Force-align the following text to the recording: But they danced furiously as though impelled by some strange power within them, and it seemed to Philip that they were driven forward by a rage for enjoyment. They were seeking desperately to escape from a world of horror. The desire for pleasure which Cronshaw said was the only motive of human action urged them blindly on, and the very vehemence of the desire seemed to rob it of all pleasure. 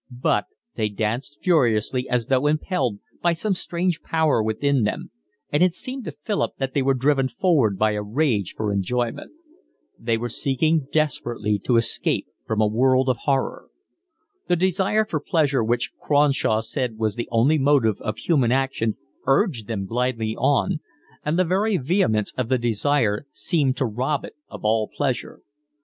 But 0.09 0.45
they 0.73 0.89
danced 0.89 1.43
furiously 1.43 2.09
as 2.09 2.25
though 2.25 2.47
impelled 2.47 2.97
by 3.21 3.33
some 3.33 3.53
strange 3.53 4.01
power 4.01 4.41
within 4.41 4.81
them, 4.83 5.11
and 5.51 5.61
it 5.61 5.75
seemed 5.75 6.05
to 6.05 6.17
Philip 6.23 6.53
that 6.57 6.73
they 6.73 6.81
were 6.81 6.95
driven 6.95 7.27
forward 7.27 7.77
by 7.77 7.91
a 7.91 8.01
rage 8.01 8.55
for 8.57 8.73
enjoyment. 8.73 9.31
They 9.99 10.17
were 10.17 10.27
seeking 10.27 10.87
desperately 10.91 11.59
to 11.65 11.75
escape 11.77 12.25
from 12.47 12.59
a 12.61 12.67
world 12.67 13.09
of 13.09 13.17
horror. 13.25 13.67
The 14.47 14.55
desire 14.55 15.05
for 15.05 15.19
pleasure 15.19 15.63
which 15.63 15.91
Cronshaw 16.01 16.61
said 16.61 16.97
was 16.97 17.13
the 17.15 17.29
only 17.29 17.59
motive 17.59 17.97
of 18.01 18.17
human 18.17 18.51
action 18.51 18.97
urged 19.27 19.67
them 19.67 19.85
blindly 19.85 20.35
on, 20.35 20.79
and 21.23 21.37
the 21.37 21.43
very 21.45 21.77
vehemence 21.77 22.33
of 22.39 22.49
the 22.49 22.57
desire 22.57 23.27
seemed 23.31 23.77
to 23.77 23.85
rob 23.85 24.25
it 24.25 24.33
of 24.49 24.65
all 24.65 24.87
pleasure. 24.91 25.41